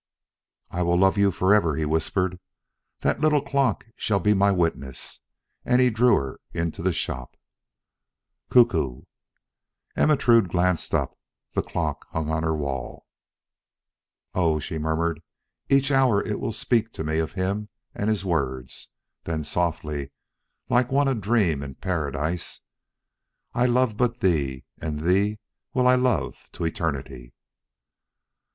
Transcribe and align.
"I 0.71 0.81
will 0.81 0.97
love 0.97 1.15
you 1.15 1.29
forever," 1.29 1.75
he 1.75 1.85
whispered. 1.85 2.39
"That 3.01 3.19
little 3.21 3.43
clock 3.43 3.85
shall 3.95 4.19
be 4.19 4.33
my 4.33 4.51
witness." 4.51 5.19
And 5.63 5.79
he 5.79 5.91
drew 5.91 6.15
her 6.15 6.39
into 6.55 6.81
the 6.81 6.91
shop. 6.91 7.37
"Cuckoo!" 8.49 9.03
Ermentrude 9.95 10.49
glanced 10.49 10.95
up; 10.95 11.19
the 11.53 11.61
clock 11.61 12.07
hung 12.09 12.31
on 12.31 12.41
her 12.41 12.55
wall. 12.55 13.05
"Oh," 14.33 14.59
she 14.59 14.79
murmured, 14.79 15.21
"each 15.69 15.91
hour 15.91 16.19
it 16.25 16.39
will 16.39 16.51
speak 16.51 16.91
to 16.93 17.03
me 17.03 17.19
of 17.19 17.33
him 17.33 17.69
and 17.93 18.09
his 18.09 18.25
words," 18.25 18.89
then 19.25 19.43
softly, 19.43 20.09
like 20.67 20.91
one 20.91 21.05
adream 21.07 21.61
in 21.63 21.75
Paradise: 21.75 22.61
"I 23.53 23.67
love 23.67 23.97
but 23.97 24.19
thee, 24.21 24.65
And 24.81 25.01
thee 25.01 25.37
will 25.75 25.85
I 25.87 25.93
love 25.93 26.33
to 26.53 26.65
eternity." 26.65 27.35